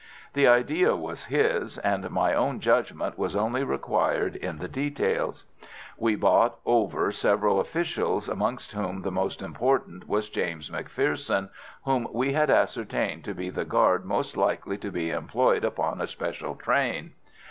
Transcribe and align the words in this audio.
The 0.33 0.47
idea 0.47 0.95
was 0.95 1.25
his, 1.25 1.77
and 1.77 2.09
my 2.09 2.33
own 2.33 2.59
judgment 2.59 3.19
was 3.19 3.35
only 3.35 3.63
required 3.63 4.35
in 4.35 4.57
the 4.57 4.67
details. 4.67 5.45
We 5.95 6.15
bought 6.15 6.57
over 6.65 7.11
several 7.11 7.59
officials, 7.59 8.27
amongst 8.27 8.71
whom 8.71 9.03
the 9.03 9.11
most 9.11 9.43
important 9.43 10.07
was 10.09 10.27
James 10.27 10.71
McPherson, 10.71 11.51
whom 11.85 12.07
we 12.11 12.33
had 12.33 12.49
ascertained 12.49 13.23
to 13.25 13.35
be 13.35 13.51
the 13.51 13.63
guard 13.63 14.03
most 14.03 14.35
likely 14.35 14.79
to 14.79 14.89
be 14.89 15.11
employed 15.11 15.63
upon 15.63 16.01
a 16.01 16.07
special 16.07 16.55
train. 16.55 17.13